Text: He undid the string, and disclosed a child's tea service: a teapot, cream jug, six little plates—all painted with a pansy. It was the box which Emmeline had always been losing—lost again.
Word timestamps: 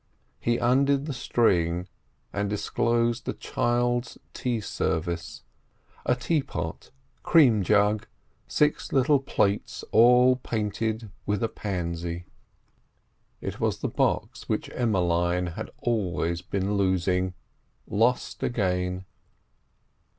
He 0.39 0.57
undid 0.57 1.05
the 1.05 1.13
string, 1.13 1.87
and 2.33 2.49
disclosed 2.49 3.29
a 3.29 3.33
child's 3.33 4.17
tea 4.33 4.59
service: 4.59 5.43
a 6.07 6.15
teapot, 6.15 6.89
cream 7.21 7.61
jug, 7.61 8.07
six 8.47 8.91
little 8.91 9.19
plates—all 9.19 10.37
painted 10.37 11.11
with 11.27 11.43
a 11.43 11.49
pansy. 11.49 12.25
It 13.41 13.59
was 13.59 13.77
the 13.81 13.87
box 13.89 14.49
which 14.49 14.71
Emmeline 14.73 15.45
had 15.55 15.69
always 15.77 16.41
been 16.41 16.73
losing—lost 16.77 18.41
again. 18.41 19.05